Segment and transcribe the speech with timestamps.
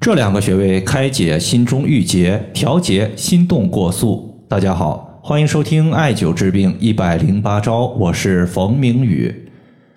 [0.00, 4.44] 这两个穴位开解心中郁结，调节心动过速。
[4.48, 9.50] 大家好，欢迎收听艾灸治病一百零八招，我是冯明宇。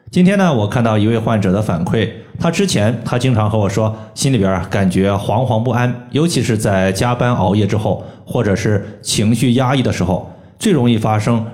[0.10, 2.10] 今天呢，我看到一位患者的反馈，
[2.40, 11.46] 他之前他经常和我说，心里边啊感觉惶惶不安，尤其是在加班熬夜之后，或者是情绪压抑的时候，最容易发生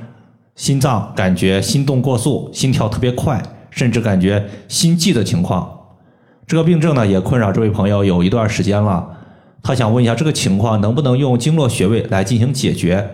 [0.55, 5.69] 心脏感觉心动过速，心跳特别快，甚至感觉心悸的情况。
[6.47, 9.05] 这个病症呢，也困扰这位朋友有一段时间了。
[9.61, 13.05] 他想问一下，这个情况能不能用经络穴位来进行解决？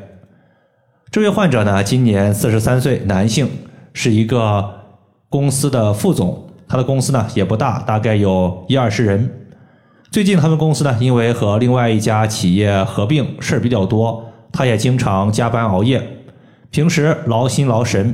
[1.10, 3.50] 这位患者呢，今年四十三岁，男性，
[3.92, 4.64] 是一个
[5.30, 6.48] 公司的副总。
[6.68, 9.48] 他的公司呢也不大，大概有一二十人。
[10.12, 16.00] 最近他们公司呢，因为和另外一家企业合并，事儿比较多，他也经常加班熬夜，
[16.70, 18.14] 平时劳心劳神。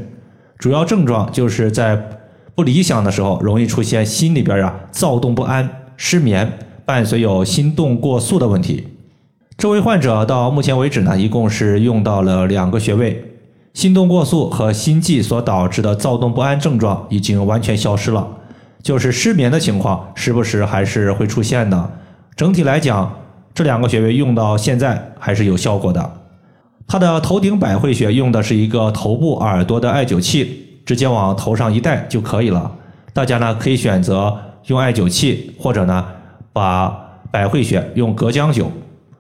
[0.58, 2.02] 主要症状就是在。
[2.59, 8.85] 不理想的时候，容易出现心里边啊躁动不安、失眠，伴随有心动过速的问题。
[9.58, 13.24] 这位患者到目前为止呢，一共是用到了两个穴位，
[13.74, 18.27] 心动过速和心悸所导致的躁动不安症状已经完全消失了，
[18.84, 21.91] 就是失眠的情况时不时还是会出现的。
[22.35, 23.20] 整体来讲，
[23.54, 26.12] 这两个穴位用到现在还是有效果的。
[26.85, 30.65] 他的头顶百会穴用的是一个头部耳朵的艾灸器。
[30.90, 32.71] 直接往头上一戴就可以了。
[33.13, 36.04] 大家呢可以选择用艾灸器，或者呢
[36.51, 36.91] 把
[37.29, 38.65] 百会穴用隔姜灸，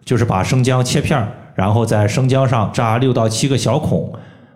[0.03, 4.11] 就是把生姜切片儿，然后在生姜上扎六到七个小孔，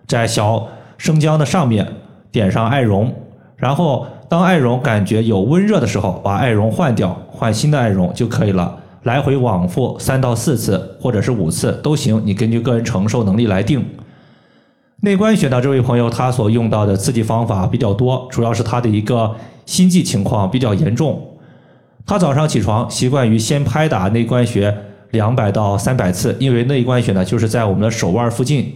[0.08, 0.66] 在小
[0.98, 1.86] 生姜的上面
[2.32, 3.14] 点上艾绒，
[3.54, 8.76] 然后当艾绒感觉有温热的时候，把艾绒换掉，换新的艾绒就可以了。
[9.04, 13.86] 来回往复三到四次，或者是五次都行，你根据个人承受能力来定。
[15.04, 19.30] 内关穴的这位朋友，他所用到的刺激方法比较多，主要是他的一个
[19.66, 21.22] 心悸情况比较严重。
[22.06, 24.74] 他早上起床习惯于先拍打内关穴
[25.10, 28.72] 两百到三百次，因为内关穴呢就是在我们的手腕附近。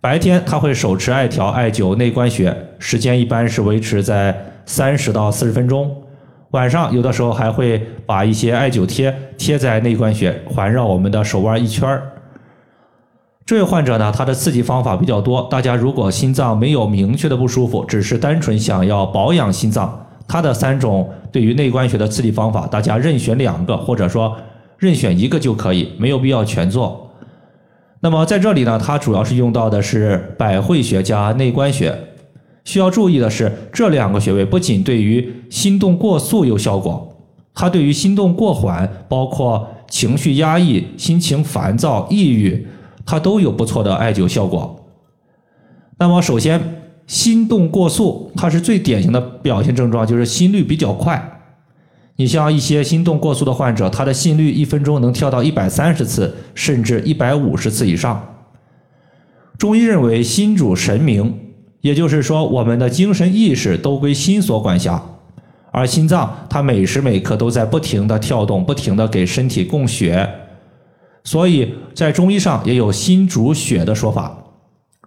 [0.00, 4.36] 白天他会手持艾条艾灸内关穴，时间一般是维持在
[4.66, 5.88] 三十到四十分钟。
[6.50, 12.10] 晚上有的时候还会把一些艾灸贴贴在内关穴，环绕我们的手腕一圈儿。
[13.46, 15.46] 这位患者呢，他的刺激方法比较多。
[15.50, 24.34] 大家如果心脏没有明确的不舒服，只是单纯想要保养心脏，他的三种对于内关穴的刺激方法，大家任选两个，或者说
[24.78, 27.10] 任选一个就可以，没有必要全做。
[28.00, 31.94] 那么在这里呢，它主要是用到的是百会穴加内关穴。
[32.64, 37.14] 需要注意的是，这两个穴位不仅对于心动过速有效果，
[37.54, 42.66] 它对于心动过缓，包括情绪压抑、心情烦躁、抑郁。
[43.04, 44.84] 它都有不错的艾灸效果。
[45.98, 46.60] 那么，首先，
[47.06, 51.30] 心动过速，它是最典型的表现症状，就是心率比较快。
[52.16, 58.24] 你像一些心动过速的患者，他的心率一分钟能跳到一百三十次，甚至一百五十次以上。
[59.58, 61.36] 中医认为，心主神明，
[61.80, 65.02] 也就是说，我们的精神意识都归心所管辖，
[65.72, 70.28] 而心脏它每时每刻都在不停的跳动，不停的给身体供血。
[71.24, 74.38] 所以在中医上也有心主血的说法。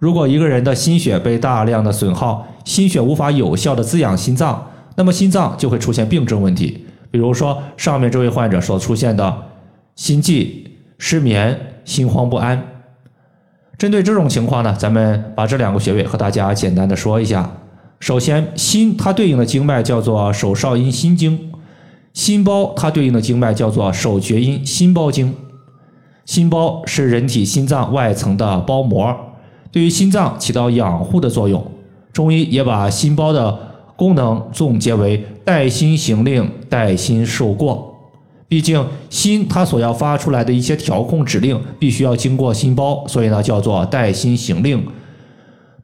[0.00, 6.84] 如果一个人的心血被大量的损耗，心血无法有效的滋养心脏，那么心脏就会出现病症问题。
[7.10, 9.36] 比如说上面这位患者所出现的
[9.96, 12.62] 心悸、失眠、心慌不安。
[13.76, 17.50] 针对这种情况呢，咱们把这两个穴位和大家简单的说一下。
[18.00, 21.52] 首先，心它对应的经脉叫做手少阴心经，
[22.12, 25.34] 心包它对应的经脉叫做手厥阴心包经。
[26.28, 29.16] 心包是人体心脏外层的包膜，
[29.72, 31.66] 对于心脏起到养护的作用。
[32.12, 33.58] 中医也把心包的
[33.96, 37.94] 功能总结为带心行令、带心受过。
[38.46, 44.86] 毕竟心它所要发出来的一些调控指令，必须要经过心包，所以呢叫做带心行令。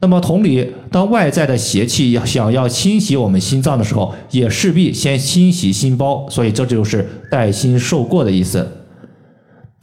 [0.01, 8.69] 那么同理，当外在的邪气要想要侵袭我们心脏的时候，也势必先侵袭心包，所以这就是带心受过的意思。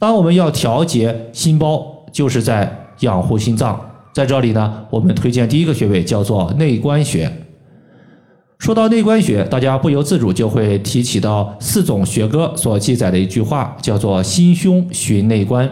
[0.02, 3.80] 当我们要调节心包，就是在养护心脏。
[4.12, 7.30] 在这里呢，我们推荐第一个穴位叫做内关穴。
[8.58, 15.70] 说到内关穴，大家不由自主就会提起到四种学歌所记载的一句话，叫做“心胸寻内关”，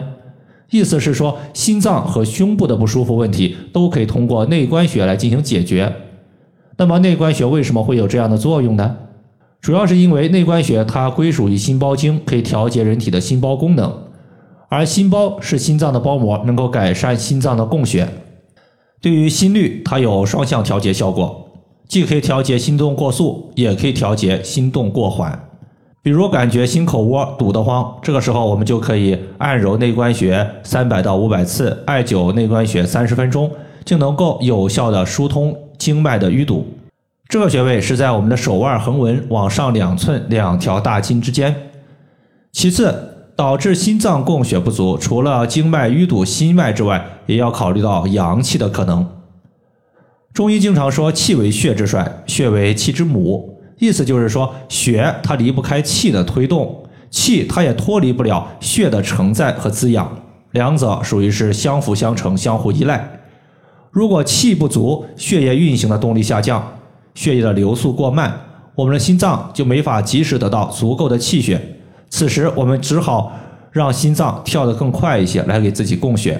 [0.71, 5.93] 意思是说心脏和胸部的不舒服问题都可以通过内关穴来进行解决。
[6.77, 8.95] 那么内关穴为什么会有这样的作用呢？
[9.59, 13.93] 主要是因为内关穴它归属于心包经，可以调节人体的心包功能。
[14.71, 18.07] 而心包是心脏的包膜，能够改善心脏的供血。
[19.01, 21.45] 对于心率，它有双向调节效果，
[21.89, 25.37] 既可以调节心动过速，也可以调节心动过缓。
[26.01, 33.51] 比如感觉心口窝堵得慌，这个时候我们就可以按揉内关穴三百到五百次，艾灸内关穴三十分钟，
[33.83, 36.65] 就能够有效的疏通经脉的淤堵。
[37.27, 41.53] 这个穴位是在我们的手腕横纹往上两寸两条大筋之间。
[42.53, 49.07] 其次，导致心脏供血不足，除了经脉淤堵、心脉之外，也要考虑到阳气的可能。
[50.33, 53.57] 中医经常说气为血之帅，血为气之母。
[53.79, 60.09] 意思就是说，血它离不开气的推动，气它也脱离不了血的承载和滋养，
[60.51, 63.19] 两者属于是相辅相成、相互依赖。
[63.89, 66.63] 如果气不足，血液运行的动力下降，
[67.15, 68.39] 血液的流速过慢，
[68.75, 71.59] 我们的心脏就没法及时得到足够的气血。
[72.11, 73.31] 此时我们只好
[73.71, 76.39] 让心脏跳得更快一些，来给自己供血。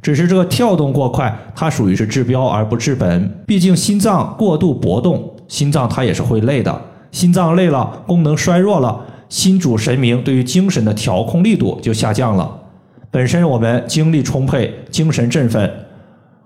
[0.00, 3.44] 只是这个跳动过快，它属于是治标而不治本。
[3.46, 5.36] 毕竟心脏过度搏动。
[5.46, 6.80] 心脏它也是会累的，
[7.10, 12.48] 心脏累了，功能衰弱了，心主神明，对于精神的调控力度就下降了。
[13.10, 15.68] 本身我们精力充沛，精神振奋，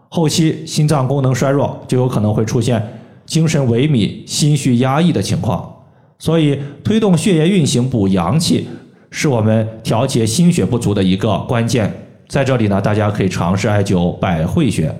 [0.08, 2.82] 后期心脏功能衰弱，就有可能会出现
[3.26, 5.73] 精神萎靡、心绪压抑的情况。
[6.18, 8.66] 所以，推动血液运行、补阳气，
[9.10, 11.92] 是我们调节心血不足的一个关键。
[12.28, 14.94] 在这里呢，大家可以尝试艾灸百会穴。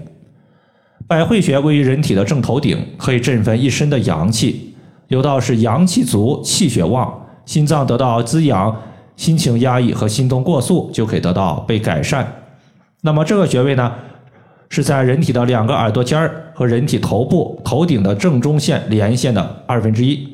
[1.07, 4.75] 百会穴位于人体的正头顶，可以振奋一身的阳气。
[5.09, 8.75] 有道是阳气足，气血旺，心脏得到滋养，
[9.17, 12.27] 心情压抑和心动过速就可以得到被改善。
[13.03, 13.93] 那么这个穴位呢，
[14.71, 20.34] 是在人体的两个耳朵尖儿和人体头部头顶的正中线连线的二分之一。